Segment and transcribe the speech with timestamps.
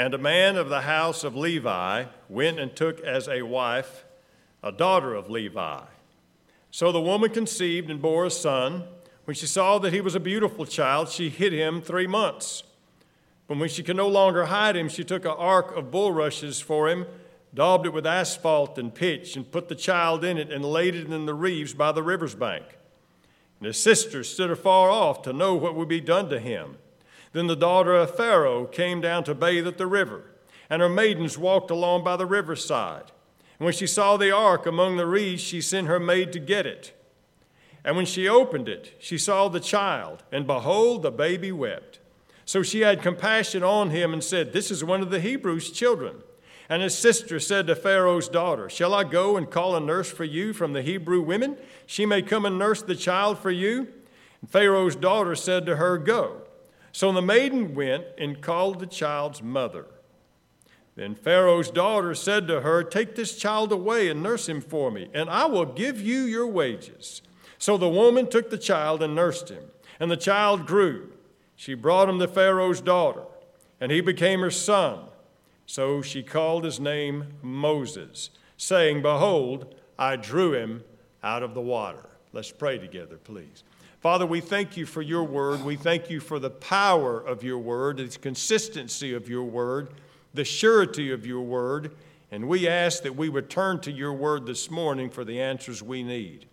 [0.00, 4.06] And a man of the house of Levi went and took as a wife
[4.62, 5.82] a daughter of Levi.
[6.70, 8.84] So the woman conceived and bore a son.
[9.26, 12.62] When she saw that he was a beautiful child, she hid him three months.
[13.46, 16.88] But when she could no longer hide him, she took an ark of bulrushes for
[16.88, 17.04] him,
[17.52, 21.12] daubed it with asphalt and pitch, and put the child in it and laid it
[21.12, 22.64] in the reeds by the river's bank.
[23.58, 26.78] And his sisters stood afar off to know what would be done to him.
[27.32, 30.24] Then the daughter of Pharaoh came down to bathe at the river,
[30.68, 33.12] and her maidens walked along by the riverside.
[33.58, 36.66] And when she saw the ark among the reeds, she sent her maid to get
[36.66, 36.92] it.
[37.84, 41.98] And when she opened it, she saw the child, and behold, the baby wept.
[42.44, 46.16] So she had compassion on him and said, This is one of the Hebrews' children.
[46.68, 50.24] And his sister said to Pharaoh's daughter, Shall I go and call a nurse for
[50.24, 51.56] you from the Hebrew women?
[51.86, 53.88] She may come and nurse the child for you.
[54.40, 56.39] And Pharaoh's daughter said to her, Go.
[56.92, 59.86] So the maiden went and called the child's mother.
[60.96, 65.08] Then Pharaoh's daughter said to her, Take this child away and nurse him for me,
[65.14, 67.22] and I will give you your wages.
[67.58, 69.64] So the woman took the child and nursed him,
[69.98, 71.12] and the child grew.
[71.56, 73.22] She brought him to Pharaoh's daughter,
[73.80, 75.00] and he became her son.
[75.66, 80.82] So she called his name Moses, saying, Behold, I drew him
[81.22, 82.08] out of the water.
[82.32, 83.62] Let's pray together, please.
[84.00, 85.62] Father, we thank you for your word.
[85.62, 89.90] We thank you for the power of your word, the consistency of your word,
[90.32, 91.92] the surety of your word.
[92.30, 95.82] And we ask that we would turn to your word this morning for the answers
[95.82, 96.46] we need.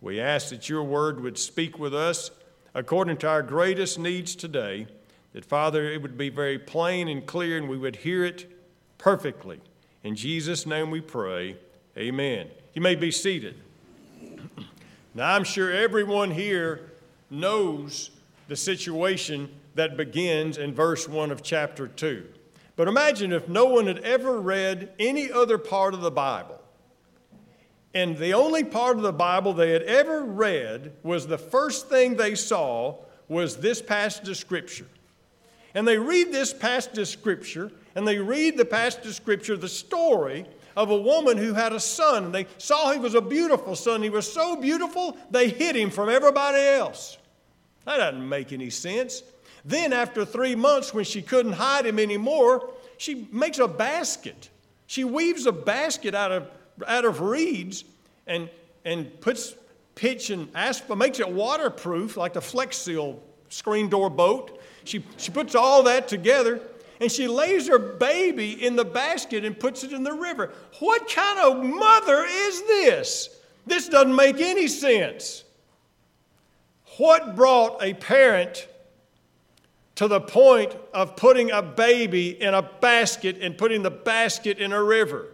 [0.00, 2.32] We ask that your word would speak with us
[2.74, 4.88] according to our greatest needs today,
[5.34, 8.50] that, Father, it would be very plain and clear and we would hear it
[8.98, 9.60] perfectly.
[10.02, 11.56] In Jesus' name we pray.
[11.96, 12.48] Amen.
[12.74, 13.54] You may be seated.
[15.14, 16.87] Now, I'm sure everyone here
[17.30, 18.10] knows
[18.48, 22.26] the situation that begins in verse 1 of chapter 2.
[22.76, 26.58] But imagine if no one had ever read any other part of the Bible
[27.94, 32.14] and the only part of the Bible they had ever read was the first thing
[32.14, 32.96] they saw
[33.28, 34.86] was this passage of Scripture.
[35.74, 39.68] And they read this passage of Scripture, and they read the passage of Scripture, the
[39.68, 40.46] story
[40.76, 42.26] of a woman who had a son.
[42.26, 44.02] And they saw he was a beautiful son.
[44.02, 47.17] He was so beautiful, they hid him from everybody else.
[47.88, 49.22] That doesn't make any sense.
[49.64, 52.68] Then, after three months, when she couldn't hide him anymore,
[52.98, 54.50] she makes a basket.
[54.86, 56.50] She weaves a basket out of
[56.86, 57.84] out of reeds
[58.26, 58.50] and,
[58.84, 59.54] and puts
[59.94, 64.60] pitch and asphalt, makes it waterproof like the Flex Seal screen door boat.
[64.84, 66.60] She, she puts all that together
[67.00, 70.52] and she lays her baby in the basket and puts it in the river.
[70.78, 73.40] What kind of mother is this?
[73.66, 75.44] This doesn't make any sense.
[76.98, 78.66] What brought a parent
[79.94, 84.72] to the point of putting a baby in a basket and putting the basket in
[84.72, 85.28] a river?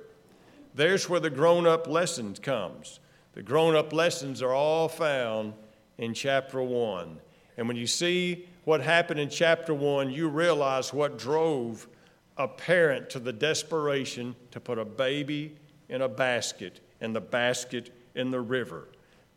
[0.75, 3.01] There's where the grown up lessons comes.
[3.33, 5.55] The grown up lessons are all found
[5.97, 7.19] in chapter 1.
[7.57, 11.89] And when you see what happened in chapter 1, you realize what drove
[12.37, 15.57] a parent to the desperation to put a baby
[15.89, 18.89] in a basket and the basket in the river.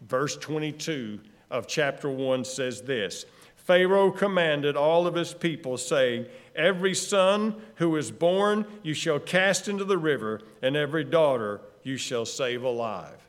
[0.02, 3.26] Verse 22 of chapter 1 says this
[3.56, 6.26] Pharaoh commanded all of his people, saying,
[6.56, 11.98] Every son who is born you shall cast into the river, and every daughter you
[11.98, 13.28] shall save alive.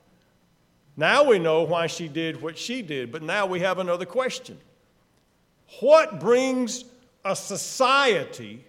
[0.97, 4.59] Now we know why she did what she did, but now we have another question.
[5.81, 6.85] What brings
[7.25, 8.65] a society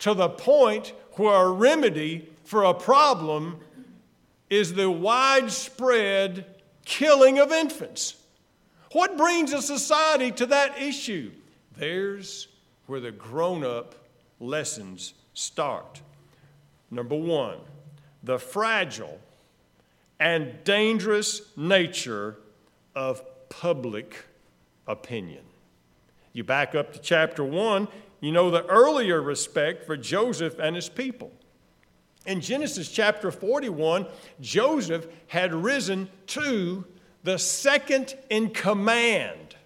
[0.00, 3.58] to the point where a remedy for a problem
[4.48, 6.46] is the widespread
[6.84, 8.16] killing of infants?
[8.92, 11.32] What brings a society to that issue?
[11.76, 12.48] There's
[12.86, 13.94] where the grown up
[14.40, 16.00] lessons start.
[16.90, 17.58] Number one,
[18.22, 19.20] the fragile
[20.18, 22.36] and dangerous nature
[22.94, 24.24] of public
[24.86, 25.42] opinion.
[26.32, 27.88] You back up to chapter one,
[28.20, 31.32] you know the earlier respect for Joseph and his people.
[32.24, 34.06] In Genesis chapter 41,
[34.40, 36.84] Joseph had risen to
[37.26, 39.56] the second in command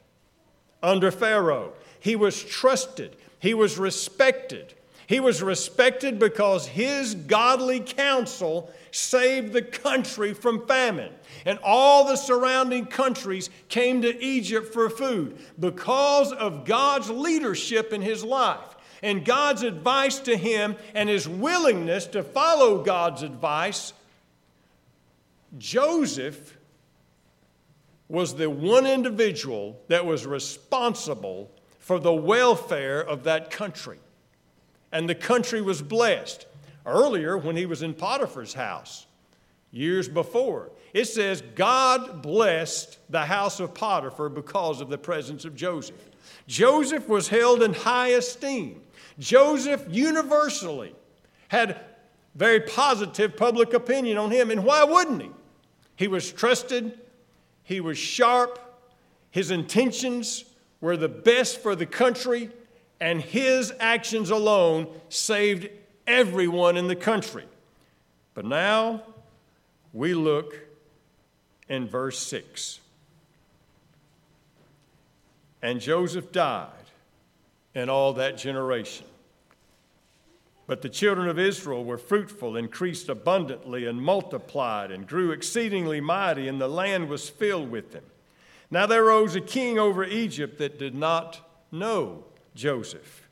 [0.83, 1.75] under Pharaoh.
[2.01, 4.75] He was trusted, he was respected.
[5.07, 11.13] He was respected because his godly counsel saved the country from famine.
[11.45, 18.03] And all the surrounding countries came to Egypt for food because of God's leadership in
[18.03, 23.93] his life and God's advice to him and his willingness to follow God's advice.
[25.59, 26.57] Joseph
[28.11, 33.99] was the one individual that was responsible for the welfare of that country.
[34.93, 36.47] and the country was blessed.
[36.85, 39.07] Earlier, when he was in Potiphar's house,
[39.71, 45.55] years before, it says God blessed the house of Potiphar because of the presence of
[45.55, 46.11] Joseph.
[46.49, 48.83] Joseph was held in high esteem.
[49.21, 50.95] Joseph universally
[51.49, 51.79] had
[52.35, 55.31] very positive public opinion on him, and why wouldn't he?
[55.97, 56.99] He was trusted,
[57.71, 58.59] he was sharp,
[59.31, 60.45] his intentions
[60.81, 62.51] were the best for the country,
[62.99, 65.69] and his actions alone saved
[66.05, 67.45] everyone in the country.
[68.35, 69.05] But now
[69.93, 70.53] we look
[71.69, 72.81] in verse 6.
[75.63, 76.73] And Joseph died
[77.77, 79.07] and all that generation.
[80.71, 86.47] But the children of Israel were fruitful, increased abundantly, and multiplied, and grew exceedingly mighty,
[86.47, 88.05] and the land was filled with them.
[88.71, 91.41] Now there rose a king over Egypt that did not
[91.73, 92.23] know
[92.55, 93.29] Joseph,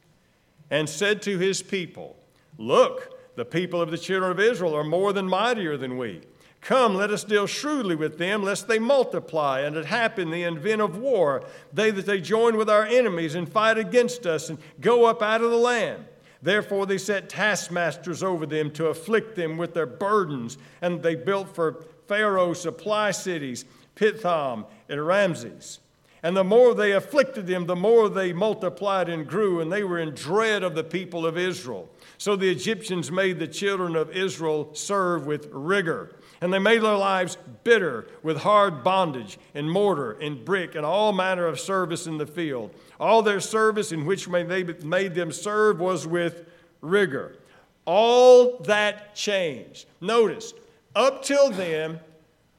[0.69, 2.17] and said to his people,
[2.59, 6.23] Look, the people of the children of Israel are more than mightier than we.
[6.61, 10.81] Come, let us deal shrewdly with them, lest they multiply, and it happen the event
[10.81, 15.05] of war, they that they join with our enemies and fight against us, and go
[15.05, 16.05] up out of the land.
[16.41, 21.55] Therefore, they set taskmasters over them to afflict them with their burdens, and they built
[21.55, 23.65] for Pharaoh supply cities,
[23.95, 25.81] Pithom and Ramses.
[26.23, 29.99] And the more they afflicted them, the more they multiplied and grew, and they were
[29.99, 31.89] in dread of the people of Israel.
[32.17, 36.17] So the Egyptians made the children of Israel serve with rigor.
[36.41, 41.13] And they made their lives bitter with hard bondage and mortar and brick and all
[41.13, 42.73] manner of service in the field.
[43.01, 46.47] All their service in which they made them serve was with
[46.81, 47.37] rigor.
[47.85, 49.87] All that changed.
[50.01, 50.53] Notice,
[50.95, 52.01] up till then,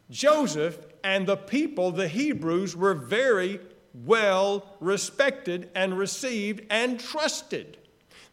[0.09, 3.59] Joseph and the people, the Hebrews, were very
[4.05, 7.77] well respected and received and trusted.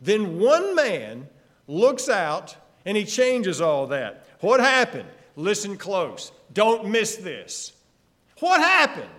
[0.00, 1.28] Then one man
[1.66, 4.26] looks out and he changes all that.
[4.40, 5.08] What happened?
[5.34, 6.32] Listen close.
[6.52, 7.72] Don't miss this.
[8.38, 9.10] What happened?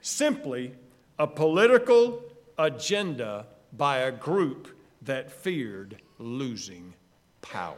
[0.00, 0.72] Simply
[1.18, 2.22] a political
[2.58, 4.68] agenda by a group
[5.02, 6.94] that feared losing
[7.42, 7.76] power.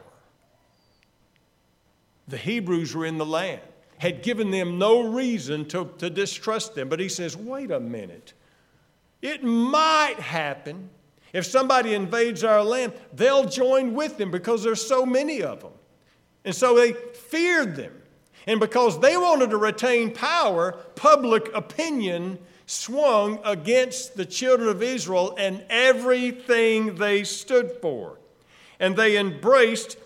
[2.27, 3.61] The Hebrews were in the land,
[3.97, 6.89] had given them no reason to, to distrust them.
[6.89, 8.33] But he says, wait a minute.
[9.21, 10.89] It might happen.
[11.33, 15.73] If somebody invades our land, they'll join with them because there's so many of them.
[16.45, 17.93] And so they feared them.
[18.49, 25.35] And because they wanted to retain power, public opinion swung against the children of Israel
[25.37, 28.17] and everything they stood for.
[28.79, 29.97] And they embraced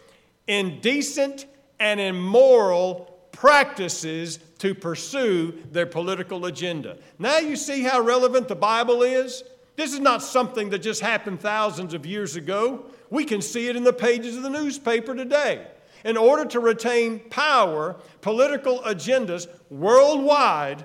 [0.46, 1.46] indecent
[1.80, 6.98] and immoral practices to pursue their political agenda.
[7.18, 9.42] Now you see how relevant the Bible is?
[9.78, 12.88] This is not something that just happened thousands of years ago.
[13.10, 15.66] We can see it in the pages of the newspaper today
[16.04, 20.84] in order to retain power, political agendas worldwide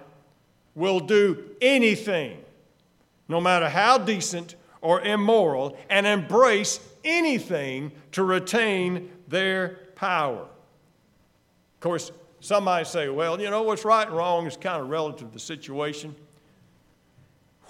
[0.74, 2.38] will do anything,
[3.28, 10.42] no matter how decent or immoral, and embrace anything to retain their power.
[10.42, 14.88] Of course, some might say, well, you know, what's right and wrong is kind of
[14.88, 16.14] relative to the situation.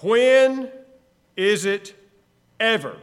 [0.01, 0.71] When
[1.35, 1.95] is it
[2.59, 2.95] ever?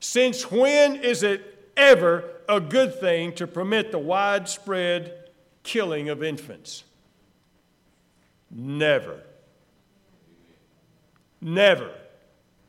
[0.00, 5.28] Since when is it ever a good thing to permit the widespread
[5.62, 6.84] killing of infants.
[8.50, 9.20] Never.
[11.40, 11.92] Never.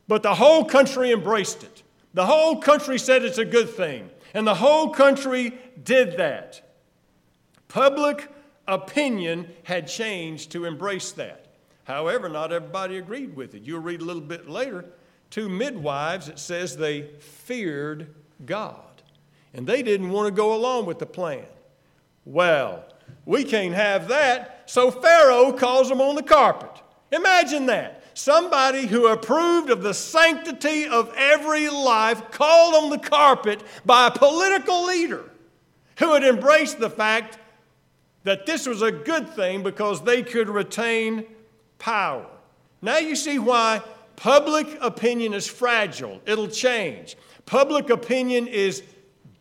[0.06, 1.82] But the whole country embraced it.
[2.12, 4.10] The whole country said it's a good thing.
[4.34, 6.60] And the whole country did that.
[7.68, 8.28] Public
[8.68, 11.46] opinion had changed to embrace that.
[11.84, 13.62] However, not everybody agreed with it.
[13.62, 14.84] You'll read a little bit later.
[15.30, 18.89] Two midwives, it says they feared God
[19.54, 21.44] and they didn't want to go along with the plan.
[22.24, 22.84] Well,
[23.24, 26.70] we can't have that, so Pharaoh calls them on the carpet.
[27.12, 28.04] Imagine that.
[28.14, 34.10] Somebody who approved of the sanctity of every life called on the carpet by a
[34.10, 35.24] political leader
[35.98, 37.38] who had embraced the fact
[38.24, 41.24] that this was a good thing because they could retain
[41.78, 42.26] power.
[42.82, 43.82] Now you see why
[44.16, 47.16] public opinion is fragile, it'll change.
[47.46, 48.82] Public opinion is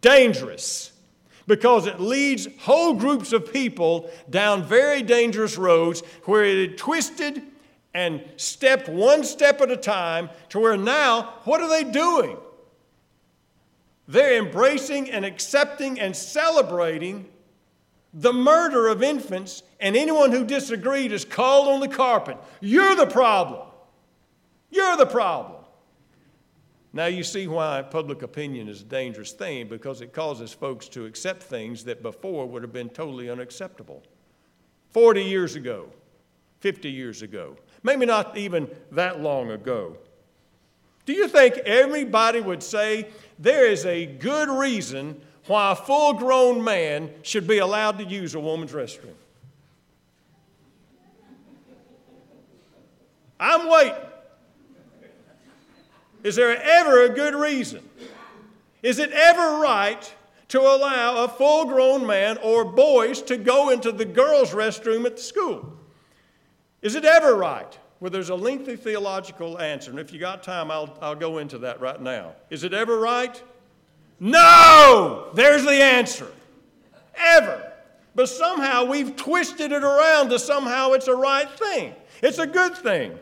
[0.01, 0.91] dangerous
[1.47, 7.41] because it leads whole groups of people down very dangerous roads where it had twisted
[7.93, 12.37] and stepped one step at a time to where now, what are they doing?
[14.07, 17.27] They're embracing and accepting and celebrating
[18.13, 22.37] the murder of infants, and anyone who disagreed is called on the carpet.
[22.59, 23.67] You're the problem.
[24.71, 25.58] You're the problem.
[26.91, 31.05] Now, you see why public opinion is a dangerous thing because it causes folks to
[31.05, 34.01] accept things that before would have been totally unacceptable.
[34.89, 35.89] 40 years ago,
[36.61, 39.97] 50 years ago, maybe not even that long ago.
[41.05, 46.63] Do you think everybody would say there is a good reason why a full grown
[46.63, 49.13] man should be allowed to use a woman's restroom?
[53.39, 54.08] I'm waiting.
[56.23, 57.87] Is there ever a good reason?
[58.83, 60.13] Is it ever right
[60.49, 65.17] to allow a full grown man or boys to go into the girls' restroom at
[65.17, 65.73] the school?
[66.81, 67.77] Is it ever right?
[67.99, 71.57] Well, there's a lengthy theological answer, and if you got time, I'll, I'll go into
[71.59, 72.33] that right now.
[72.49, 73.41] Is it ever right?
[74.19, 75.29] No!
[75.33, 76.31] There's the answer.
[77.15, 77.73] Ever.
[78.15, 81.93] But somehow we've twisted it around to somehow it's a right thing.
[82.21, 83.17] It's a good thing.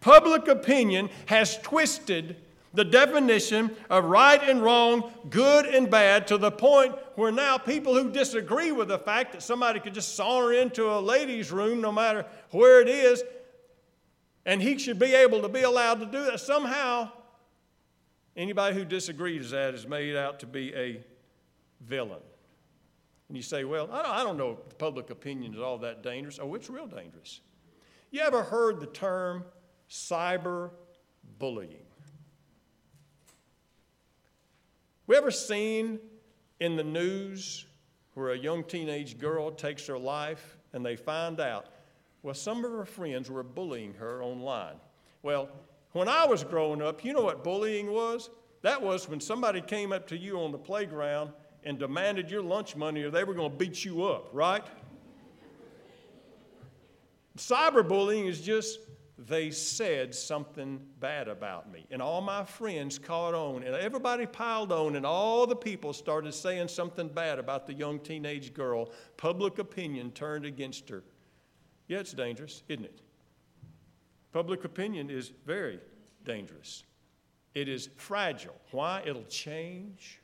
[0.00, 2.36] Public opinion has twisted
[2.72, 7.94] the definition of right and wrong, good and bad, to the point where now people
[7.94, 11.90] who disagree with the fact that somebody could just saunter into a ladies' room, no
[11.90, 13.22] matter where it is,
[14.46, 17.10] and he should be able to be allowed to do that, somehow
[18.36, 21.04] anybody who disagrees with that is made out to be a
[21.80, 22.20] villain.
[23.28, 26.38] And you say, well, I don't know if public opinion is all that dangerous.
[26.40, 27.40] Oh, it's real dangerous.
[28.10, 29.44] You ever heard the term
[29.90, 30.70] cyber
[31.38, 31.84] bullying.
[35.06, 35.98] We ever seen
[36.60, 37.66] in the news
[38.14, 41.66] where a young teenage girl takes her life and they find out,
[42.22, 44.76] well, some of her friends were bullying her online.
[45.22, 45.48] Well,
[45.92, 48.30] when I was growing up, you know what bullying was?
[48.62, 51.32] That was when somebody came up to you on the playground
[51.64, 54.64] and demanded your lunch money or they were going to beat you up, right?
[57.36, 58.78] Cyberbullying is just
[59.26, 61.86] they said something bad about me.
[61.90, 66.32] And all my friends caught on, and everybody piled on, and all the people started
[66.32, 68.90] saying something bad about the young teenage girl.
[69.16, 71.02] Public opinion turned against her.
[71.86, 73.02] Yeah, it's dangerous, isn't it?
[74.32, 75.80] Public opinion is very
[76.24, 76.84] dangerous.
[77.54, 78.56] It is fragile.
[78.70, 79.02] Why?
[79.04, 80.20] It'll change.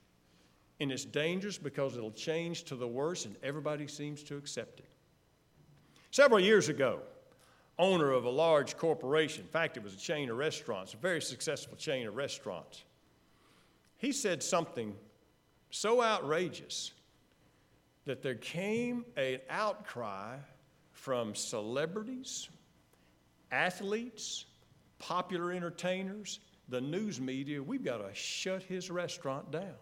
[0.81, 4.89] And it's dangerous because it'll change to the worse, and everybody seems to accept it.
[6.13, 7.01] Several years ago,
[7.79, 9.43] owner of a large corporation.
[9.43, 12.85] In fact, it was a chain of restaurants, a very successful chain of restaurants.
[13.99, 14.95] He said something
[15.71, 16.93] so outrageous
[18.05, 20.37] that there came an outcry
[20.93, 22.49] from celebrities,
[23.51, 24.47] athletes,
[24.99, 27.63] popular entertainers, the news media.
[27.63, 29.75] We've got to shut his restaurant down.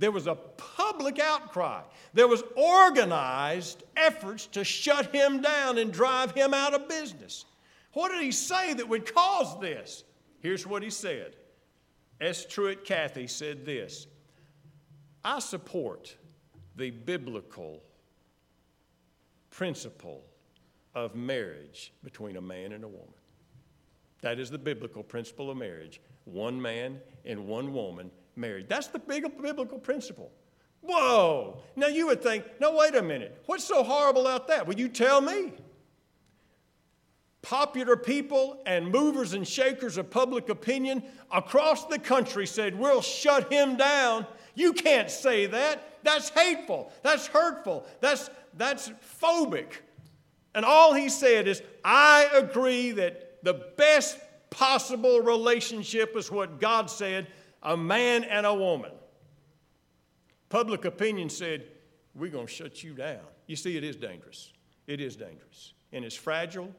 [0.00, 1.82] There was a public outcry.
[2.14, 7.44] There was organized efforts to shut him down and drive him out of business.
[7.92, 10.04] What did he say that would cause this?
[10.40, 11.36] Here's what he said.
[12.18, 12.46] S.
[12.46, 14.06] Truett Cathy said this
[15.22, 16.16] I support
[16.76, 17.82] the biblical
[19.50, 20.24] principle
[20.94, 23.12] of marriage between a man and a woman.
[24.22, 26.00] That is the biblical principle of marriage.
[26.24, 28.68] One man and one woman married.
[28.68, 30.30] That's the big biblical principle.
[30.82, 31.58] Whoa!
[31.76, 33.42] Now you would think, no, wait a minute.
[33.46, 34.66] What's so horrible about that?
[34.66, 35.52] Will you tell me?
[37.42, 43.52] Popular people and movers and shakers of public opinion across the country said, We'll shut
[43.52, 44.26] him down.
[44.54, 46.02] You can't say that.
[46.02, 46.92] That's hateful.
[47.02, 47.86] That's hurtful.
[48.00, 49.72] That's, that's phobic.
[50.54, 54.18] And all he said is, I agree that the best
[54.50, 57.28] possible relationship is what God said
[57.62, 58.92] a man and a woman.
[60.48, 61.64] Public opinion said,
[62.14, 63.20] We're going to shut you down.
[63.46, 64.52] You see, it is dangerous.
[64.86, 65.74] It is dangerous.
[65.92, 66.72] And it's fragile,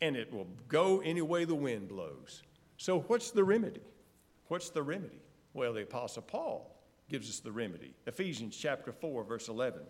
[0.00, 2.42] and it will go any way the wind blows.
[2.76, 3.82] So, what's the remedy?
[4.48, 5.20] What's the remedy?
[5.52, 6.74] Well, the Apostle Paul
[7.08, 7.94] gives us the remedy.
[8.06, 9.80] Ephesians chapter 4, verse 11.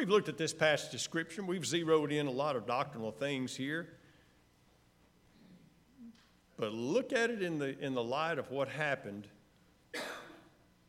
[0.00, 1.42] We've looked at this passage of Scripture.
[1.42, 3.86] We've zeroed in a lot of doctrinal things here.
[6.56, 9.26] But look at it in the, in the light of what happened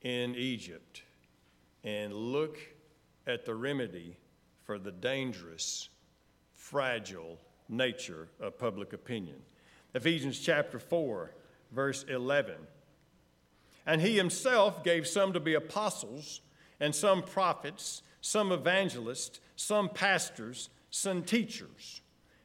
[0.01, 1.03] in Egypt.
[1.83, 2.57] And look
[3.27, 4.15] at the remedy
[4.63, 5.89] for the dangerous,
[6.53, 7.37] fragile
[7.67, 9.41] nature of public opinion.
[9.93, 11.35] Ephesians chapter 4,
[11.73, 12.55] verse 11.
[13.85, 16.39] And he himself gave some to be apostles,
[16.79, 22.01] and some prophets some evangelists, some pastors, some teachers.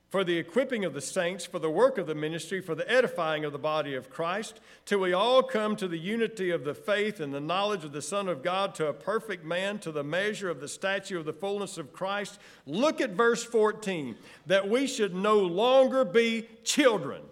[0.09, 3.45] for the equipping of the saints, for the work of the ministry, for the edifying
[3.45, 7.19] of the body of Christ, till we all come to the unity of the faith
[7.19, 10.49] and the knowledge of the Son of God, to a perfect man, to the measure
[10.49, 12.39] of the stature of the fullness of Christ.
[12.67, 14.17] Look at verse 14
[14.47, 17.23] that we should no longer be children,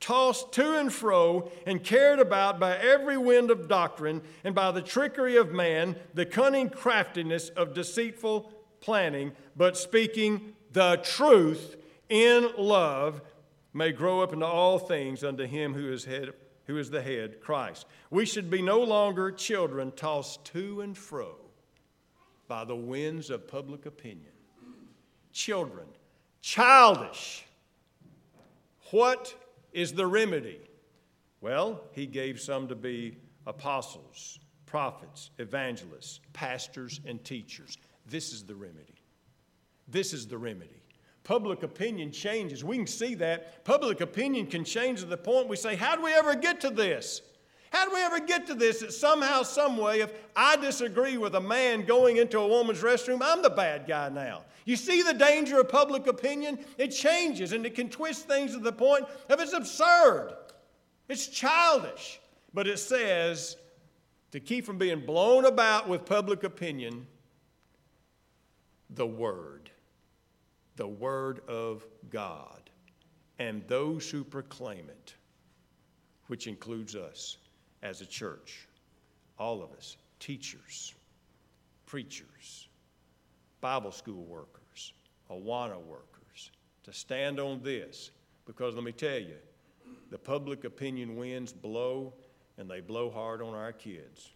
[0.00, 4.82] tossed to and fro and carried about by every wind of doctrine and by the
[4.82, 11.76] trickery of man, the cunning craftiness of deceitful planning, but speaking the truth
[12.08, 13.22] in love
[13.72, 16.32] may grow up into all things unto him who is head
[16.66, 17.86] who is the head Christ.
[18.10, 21.36] We should be no longer children tossed to and fro
[22.48, 24.32] by the winds of public opinion.
[25.32, 25.86] Children,
[26.40, 27.44] childish.
[28.90, 29.34] What
[29.74, 30.60] is the remedy?
[31.42, 37.76] Well, he gave some to be apostles, prophets, evangelists, pastors, and teachers.
[38.06, 39.02] This is the remedy.
[39.86, 40.84] This is the remedy
[41.24, 42.62] public opinion changes.
[42.62, 43.64] We can see that.
[43.64, 46.70] Public opinion can change to the point we say, How do we ever get to
[46.70, 47.22] this?
[47.74, 51.34] How do we ever get to this that somehow, some way, if I disagree with
[51.34, 54.42] a man going into a woman's restroom, I'm the bad guy now?
[54.64, 56.60] You see the danger of public opinion?
[56.78, 60.36] It changes and it can twist things to the point of it's absurd.
[61.08, 62.20] It's childish.
[62.54, 63.56] But it says
[64.30, 67.08] to keep from being blown about with public opinion,
[68.90, 69.70] the Word
[70.76, 72.70] the Word of God
[73.38, 75.14] and those who proclaim it,
[76.26, 77.36] which includes us
[77.84, 78.66] as a church,
[79.38, 80.94] all of us, teachers,
[81.86, 82.68] preachers,
[83.60, 84.94] Bible school workers,
[85.30, 86.50] Awana workers,
[86.82, 88.10] to stand on this.
[88.46, 89.36] Because let me tell you,
[90.10, 92.14] the public opinion winds blow,
[92.58, 94.30] and they blow hard on our kids.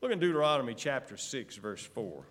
[0.00, 2.24] Look in Deuteronomy chapter 6, verse 4.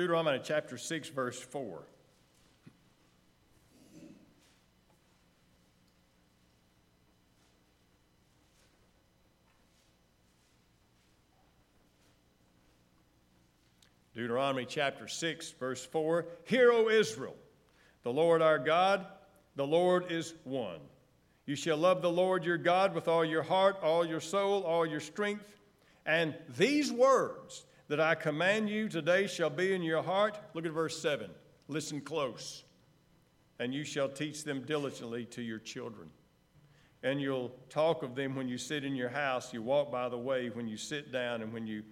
[0.00, 1.82] Deuteronomy chapter 6, verse 4.
[14.14, 17.36] Deuteronomy chapter 6, verse 4 Hear, O Israel,
[18.02, 19.04] the Lord our God,
[19.56, 20.80] the Lord is one.
[21.44, 24.86] You shall love the Lord your God with all your heart, all your soul, all
[24.86, 25.60] your strength.
[26.06, 30.38] And these words that I command you today shall be in your heart.
[30.54, 31.28] Look at verse 7.
[31.66, 32.62] Listen close.
[33.58, 36.08] And you shall teach them diligently to your children.
[37.02, 40.16] And you'll talk of them when you sit in your house, you walk by the
[40.16, 41.82] way, when you sit down, and when you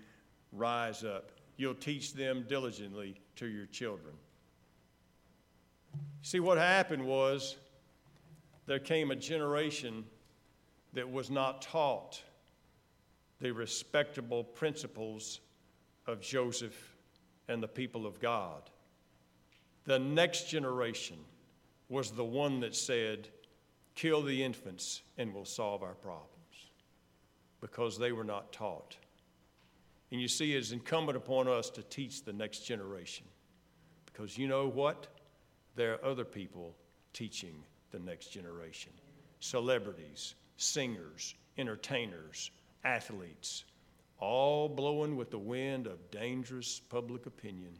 [0.53, 1.33] rise up.
[1.57, 4.15] You'll teach them diligently to your children.
[6.23, 7.57] See, what happened was
[8.67, 10.05] there came a generation
[10.93, 12.23] that was not taught
[13.41, 15.41] the respectable principles
[16.09, 16.97] of Joseph
[17.47, 18.62] and the people of God.
[19.85, 21.18] The next generation
[21.88, 23.29] was the one that said,
[23.94, 26.29] Kill the infants and we'll solve our problems
[27.61, 28.97] because they were not taught.
[30.11, 33.27] And you see, it's incumbent upon us to teach the next generation
[34.07, 35.09] because you know what?
[35.75, 36.75] There are other people
[37.12, 38.92] teaching the next generation
[39.40, 42.51] celebrities, singers, entertainers,
[42.85, 43.64] athletes,
[44.18, 47.72] all blowing with the wind of dangerous public opinion.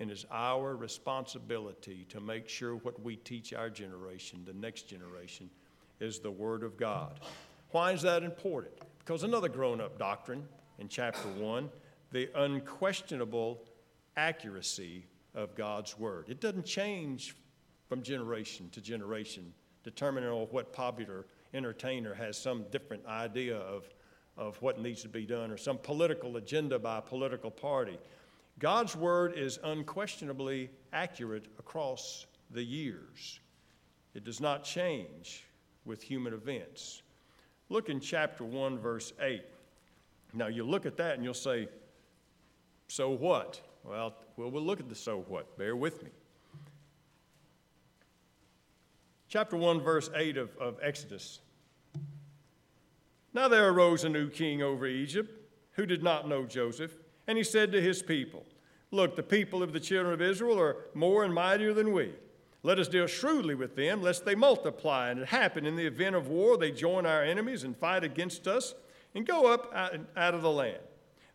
[0.00, 5.48] And it's our responsibility to make sure what we teach our generation, the next generation,
[6.00, 7.20] is the Word of God.
[7.70, 8.74] Why is that important?
[8.98, 10.46] Because another grown up doctrine
[10.78, 11.70] in chapter 1
[12.12, 13.64] the unquestionable
[14.16, 16.26] accuracy of God's Word.
[16.28, 17.34] It doesn't change
[17.88, 23.88] from generation to generation, determining on what popular entertainer has some different idea of
[24.36, 27.98] of what needs to be done or some political agenda by a political party.
[28.58, 33.40] God's word is unquestionably accurate across the years.
[34.14, 35.44] It does not change
[35.84, 37.02] with human events.
[37.68, 39.42] Look in chapter 1, verse 8.
[40.34, 41.68] Now, you look at that and you'll say,
[42.88, 43.60] So what?
[43.84, 45.58] Well, well, we'll look at the so what.
[45.58, 46.10] Bear with me.
[49.28, 51.40] Chapter 1, verse 8 of, of Exodus
[53.34, 55.30] now there arose a new king over Egypt
[55.72, 58.44] who did not know Joseph, and he said to his people,
[58.90, 62.12] Look, the people of the children of Israel are more and mightier than we.
[62.62, 66.14] Let us deal shrewdly with them, lest they multiply, and it happen in the event
[66.14, 68.74] of war they join our enemies and fight against us
[69.14, 70.78] and go up out of the land.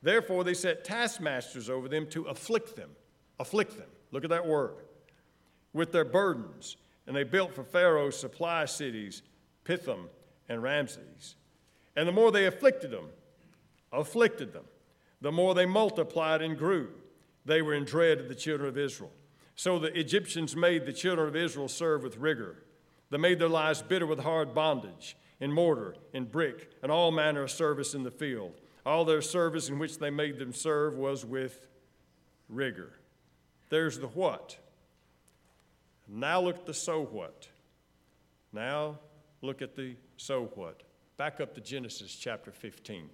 [0.01, 2.91] Therefore they set taskmasters over them to afflict them.
[3.39, 3.89] Afflict them.
[4.11, 4.75] Look at that word.
[5.73, 9.21] With their burdens And they built for Pharaoh supply cities,
[9.63, 10.09] Pithom
[10.49, 11.35] and Ramses.
[11.97, 13.09] And the more they afflicted them,
[13.91, 14.65] afflicted them,
[15.19, 16.89] the more they multiplied and grew.
[17.43, 19.11] They were in dread of the children of Israel.
[19.55, 22.63] So the Egyptians made the children of Israel serve with rigor.
[23.09, 27.43] They made their lives bitter with hard bondage, in mortar, in brick, and all manner
[27.43, 28.53] of service in the field.
[28.85, 31.67] All their service in which they made them serve was with
[32.47, 32.93] rigor.
[33.69, 34.57] There's the what.
[36.07, 37.47] Now look at the so what.
[38.53, 38.99] Now
[39.41, 40.83] look at the so what.
[41.17, 43.09] Back up to Genesis chapter 15.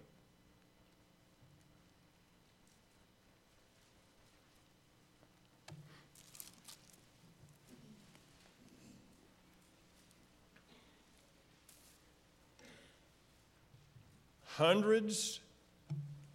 [14.57, 15.39] Hundreds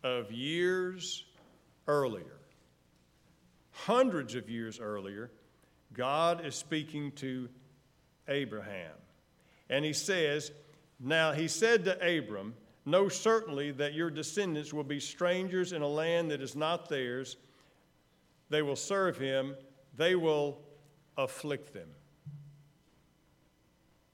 [0.02, 1.26] of years
[1.86, 2.24] earlier,
[3.72, 5.30] hundreds of years earlier,
[5.92, 7.50] God is speaking to
[8.26, 8.94] Abraham.
[9.68, 10.50] And he says,
[11.00, 15.88] Now he said to Abram, Know certainly that your descendants will be strangers in a
[15.88, 17.36] land that is not theirs.
[18.48, 19.54] They will serve him,
[19.94, 20.58] they will
[21.18, 21.88] afflict them.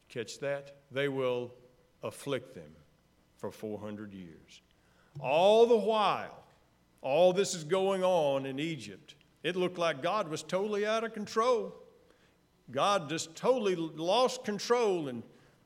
[0.09, 0.77] Catch that?
[0.91, 1.55] They will
[2.03, 2.71] afflict them
[3.37, 4.63] for 400 years.
[5.21, 6.45] All the while,
[7.01, 9.15] all this is going on in Egypt.
[9.43, 11.75] It looked like God was totally out of control.
[12.71, 15.23] God just totally lost control, and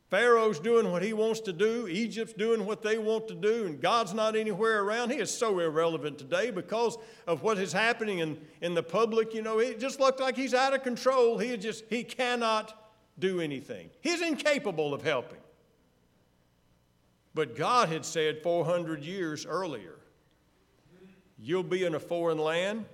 [0.09, 3.79] Pharaoh's doing what he wants to do, Egypt's doing what they want to do, and
[3.79, 5.11] God's not anywhere around.
[5.11, 9.35] He is so irrelevant today because of what is happening in, in the public.
[9.35, 11.37] You know, it just looked like he's out of control.
[11.37, 13.91] He just he cannot do anything.
[14.01, 15.41] He's incapable of helping.
[17.35, 19.97] But God had said 400 years earlier,
[21.39, 22.87] you'll be in a foreign land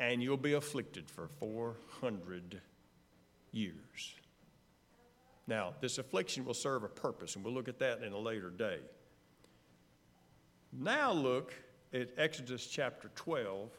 [0.00, 2.60] and you'll be afflicted for 400
[3.52, 4.14] years.
[5.46, 8.50] Now, this affliction will serve a purpose, and we'll look at that in a later
[8.50, 8.78] day.
[10.72, 11.52] Now, look
[11.92, 13.70] at Exodus chapter 12,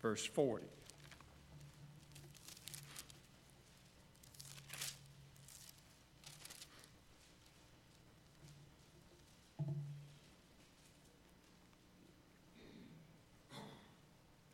[0.00, 0.66] verse 40.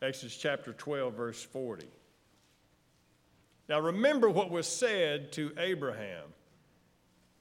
[0.01, 1.85] Exodus chapter 12, verse 40.
[3.69, 6.33] Now remember what was said to Abraham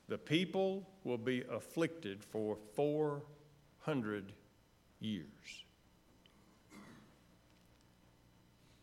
[0.08, 4.32] the people will be afflicted for 400
[5.00, 5.26] years.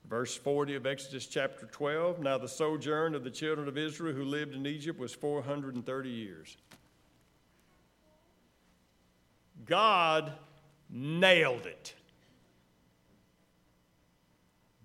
[0.07, 4.23] Verse 40 of Exodus chapter 12 Now the sojourn of the children of Israel who
[4.23, 6.57] lived in Egypt was 430 years.
[9.65, 10.33] God
[10.89, 11.95] nailed it.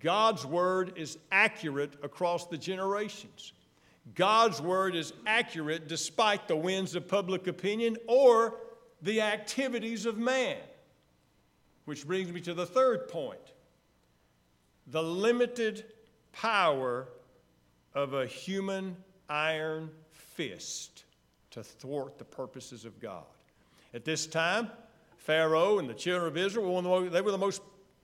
[0.01, 3.53] God's word is accurate across the generations.
[4.15, 8.55] God's word is accurate despite the winds of public opinion or
[9.01, 10.57] the activities of man.
[11.85, 13.39] Which brings me to the third point
[14.87, 15.85] the limited
[16.31, 17.07] power
[17.93, 18.97] of a human
[19.29, 21.03] iron fist
[21.51, 23.23] to thwart the purposes of God.
[23.93, 24.71] At this time,
[25.17, 27.61] Pharaoh and the children of Israel, they were the most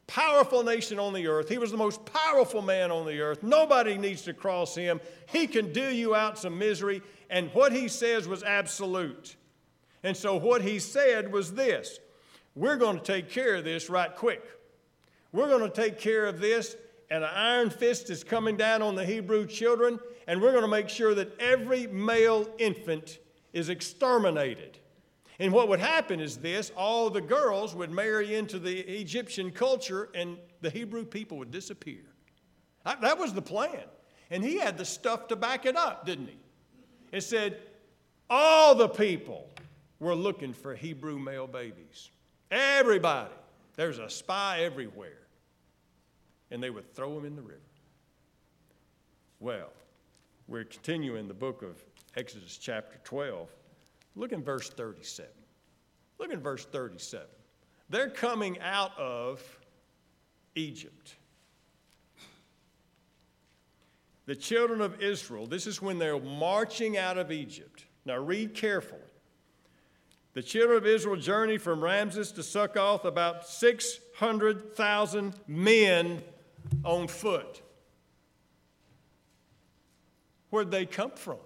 [0.08, 1.50] powerful nation on the earth.
[1.50, 3.44] He was the most powerful man on the earth.
[3.44, 5.00] Nobody needs to cross him.
[5.28, 7.02] He can do you out some misery.
[7.30, 9.36] And what he says was absolute.
[10.04, 12.00] And so what he said was this
[12.56, 14.44] We're going to take care of this right quick.
[15.34, 16.78] We're going to take care of this,
[17.12, 20.70] and an iron fist is coming down on the Hebrew children, and we're going to
[20.70, 23.20] make sure that every male infant
[23.52, 24.80] is exterminated.
[25.40, 30.10] And what would happen is this all the girls would marry into the Egyptian culture
[30.16, 32.04] and the Hebrew people would disappear.
[32.84, 33.84] That was the plan.
[34.32, 36.38] And he had the stuff to back it up, didn't he?
[37.12, 37.60] It said,
[38.30, 39.50] all the people
[40.00, 42.10] were looking for Hebrew male babies.
[42.52, 43.34] Everybody.
[43.76, 45.20] There's a spy everywhere.
[46.50, 47.60] And they would throw them in the river.
[49.40, 49.70] Well,
[50.48, 51.84] we're continuing the book of
[52.16, 53.50] Exodus chapter 12.
[54.18, 55.32] Look in verse 37.
[56.20, 57.28] Look in verse 37.
[57.90, 59.42] They're coming out of
[60.56, 61.16] Egypt.
[64.26, 67.86] The children of Israel, this is when they're marching out of Egypt.
[68.06, 69.00] Now read carefully.
[70.34, 76.22] The children of Israel journeyed from Ramses to Succoth, about 600,000 men
[76.84, 77.62] on foot.
[80.50, 81.38] Where'd they come from?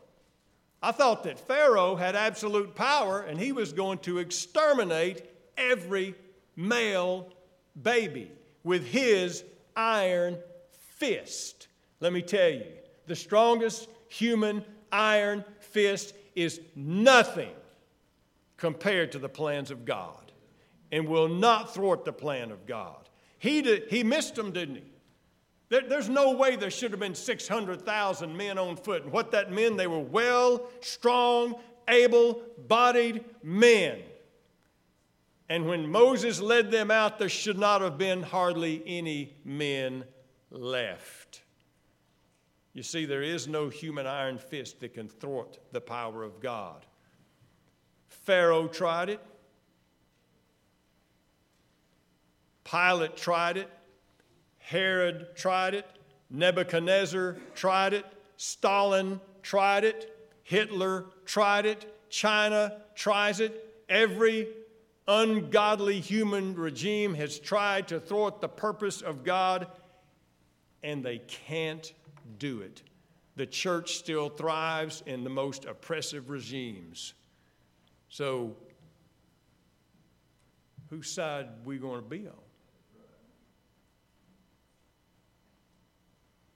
[0.81, 5.23] I thought that Pharaoh had absolute power and he was going to exterminate
[5.57, 6.15] every
[6.55, 7.29] male
[7.81, 8.31] baby
[8.63, 9.43] with his
[9.75, 10.37] iron
[10.97, 11.67] fist.
[11.99, 12.65] Let me tell you,
[13.05, 17.53] the strongest human iron fist is nothing
[18.57, 20.31] compared to the plans of God
[20.91, 23.09] and will not thwart the plan of God.
[23.37, 24.90] He, did, he missed them, didn't he?
[25.71, 29.03] There, there's no way there should have been 600,000 men on foot.
[29.03, 31.55] And what that meant, they were well, strong,
[31.87, 33.99] able bodied men.
[35.47, 40.03] And when Moses led them out, there should not have been hardly any men
[40.49, 41.41] left.
[42.73, 46.85] You see, there is no human iron fist that can thwart the power of God.
[48.09, 49.21] Pharaoh tried it,
[52.65, 53.69] Pilate tried it,
[54.71, 55.85] Herod tried it,
[56.29, 58.05] Nebuchadnezzar tried it,
[58.37, 63.83] Stalin tried it, Hitler tried it, China tries it.
[63.89, 64.47] Every
[65.09, 69.67] ungodly human regime has tried to thwart the purpose of God,
[70.81, 71.91] and they can't
[72.39, 72.81] do it.
[73.35, 77.13] The church still thrives in the most oppressive regimes.
[78.07, 78.55] So,
[80.89, 82.50] whose side are we going to be on?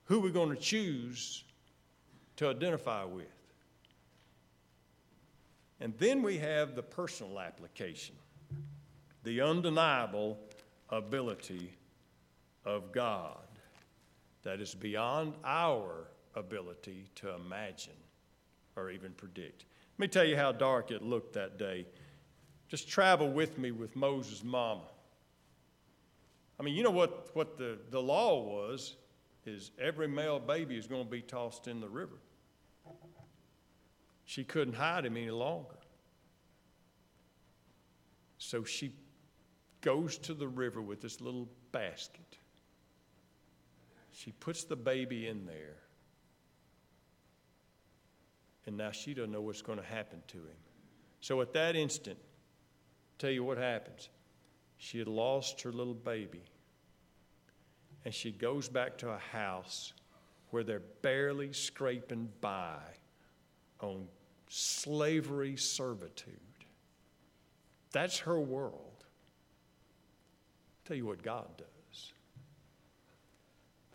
[0.06, 1.44] Who we're we going to choose
[2.38, 3.26] to identify with?
[5.80, 8.16] And then we have the personal application,
[9.24, 10.38] the undeniable
[10.90, 11.74] ability
[12.66, 13.38] of God
[14.44, 17.94] that is beyond our ability to imagine
[18.76, 19.66] or even predict.
[19.98, 21.88] Let me tell you how dark it looked that day.
[22.68, 24.88] Just travel with me with Moses' mama.
[26.60, 28.96] I mean, you know what, what the, the law was
[29.46, 32.18] is every male baby is going to be tossed in the river.
[34.26, 35.76] She couldn't hide him any longer.
[38.38, 38.94] So she
[39.82, 42.38] goes to the river with this little basket.
[44.12, 45.78] She puts the baby in there.
[48.66, 50.58] And now she doesn't know what's going to happen to him.
[51.22, 52.18] So at that instant,
[53.20, 54.10] tell you what happens.
[54.78, 56.44] She had lost her little baby.
[58.06, 59.92] And she goes back to a house
[60.52, 62.78] where they're barely scraping by
[63.82, 64.08] on
[64.48, 66.40] slavery servitude.
[67.92, 69.04] That's her world.
[69.04, 72.14] I'll tell you what God does.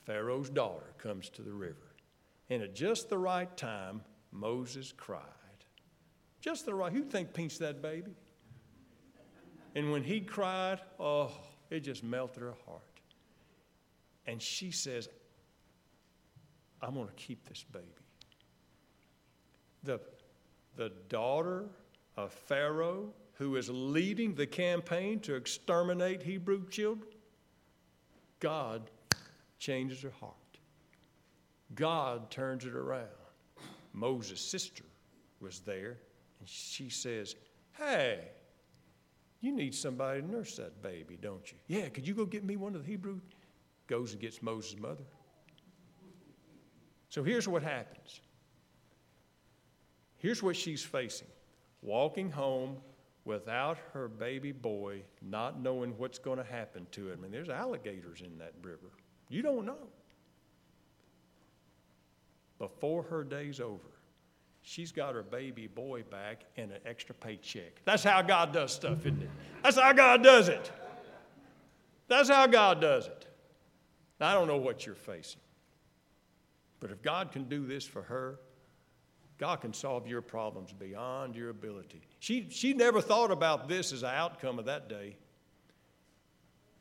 [0.05, 1.95] Pharaoh's daughter comes to the river,
[2.49, 5.23] and at just the right time, Moses cried.
[6.41, 6.93] Just the right.
[6.93, 8.11] Who think pinch that baby?
[9.77, 11.31] And when he cried, oh,
[11.69, 12.83] it just melted her heart.
[14.27, 15.09] And she says,
[16.83, 17.87] I'm going to keep this baby.
[19.83, 20.01] The,
[20.77, 21.65] the daughter
[22.17, 27.11] of Pharaoh, who is leading the campaign to exterminate Hebrew children,
[28.41, 28.91] God
[29.59, 30.35] changes her heart.
[31.75, 33.09] God turns it around.
[33.93, 34.85] Moses' sister
[35.41, 35.99] was there,
[36.39, 37.35] and she says,
[37.73, 38.29] Hey,
[39.41, 41.59] you need somebody to nurse that baby, don't you?
[41.67, 43.21] Yeah, could you go get me one of the Hebrew?
[43.91, 45.03] Goes and gets Moses' mother.
[47.09, 48.21] So here's what happens.
[50.17, 51.27] Here's what she's facing
[51.83, 52.77] walking home
[53.25, 57.19] without her baby boy, not knowing what's going to happen to him.
[57.19, 58.93] I mean, there's alligators in that river.
[59.29, 59.89] You don't know.
[62.59, 63.91] Before her day's over,
[64.63, 67.83] she's got her baby boy back and an extra paycheck.
[67.85, 69.31] That's how God does stuff, isn't it?
[69.65, 70.71] That's how God does it.
[72.07, 73.27] That's how God does it.
[74.21, 75.41] Now, I don't know what you're facing,
[76.79, 78.39] but if God can do this for her,
[79.39, 82.03] God can solve your problems beyond your ability.
[82.19, 85.17] She, she never thought about this as an outcome of that day.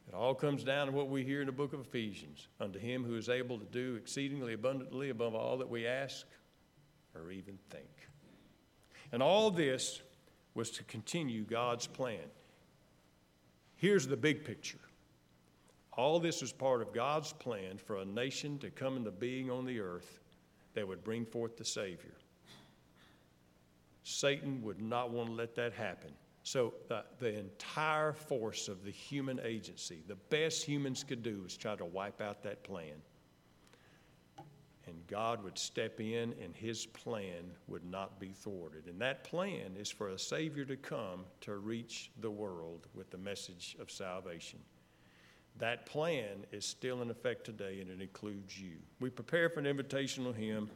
[0.10, 3.06] It all comes down to what we hear in the book of Ephesians unto him
[3.06, 6.26] who is able to do exceedingly abundantly above all that we ask
[7.16, 7.86] or even think.
[9.12, 10.02] And all this
[10.56, 12.20] was to continue God's plan.
[13.76, 14.80] Here's the big picture
[15.94, 19.66] all this was part of God's plan for a nation to come into being on
[19.66, 20.20] the earth
[20.74, 22.16] that would bring forth the Savior.
[24.04, 26.12] Satan would not want to let that happen.
[26.44, 31.56] So, the, the entire force of the human agency, the best humans could do was
[31.58, 32.96] try to wipe out that plan.
[34.88, 38.88] And God would step in, and his plan would not be thwarted.
[38.88, 43.18] And that plan is for a Savior to come to reach the world with the
[43.18, 44.60] message of salvation.
[45.60, 48.78] That plan is still in effect today, and it includes you.
[49.02, 50.70] We prepare for an invitational hymn.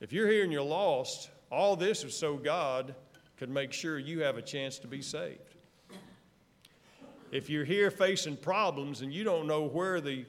[0.00, 2.94] If you're here and you're lost, all this is so God
[3.36, 5.54] could make sure you have a chance to be saved.
[7.30, 10.24] If you're here facing problems and you don't know where the,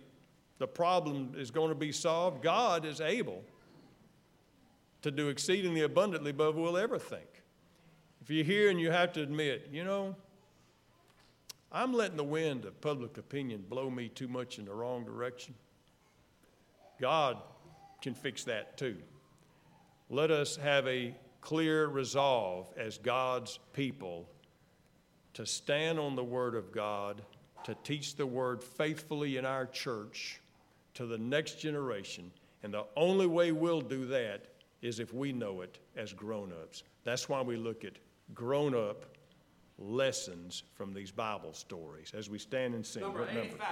[0.60, 3.42] the problem is going to be solved, God is able
[5.02, 7.42] to do exceedingly abundantly above we'll ever think.
[8.22, 10.16] If you're here and you have to admit, you know,
[11.72, 15.54] I'm letting the wind of public opinion blow me too much in the wrong direction,
[17.00, 17.38] God
[18.02, 18.98] can fix that too.
[20.10, 24.28] Let us have a clear resolve as God's people
[25.34, 27.22] to stand on the Word of God,
[27.64, 30.42] to teach the Word faithfully in our church
[30.96, 32.32] to the next generation.
[32.64, 34.46] And the only way we'll do that
[34.82, 36.84] is if we know it as grown ups.
[37.04, 37.94] That's why we look at
[38.34, 39.06] grown up
[39.82, 43.02] lessons from these Bible stories as we stand and sing.
[43.02, 43.56] Number What number?
[43.56, 43.68] 85.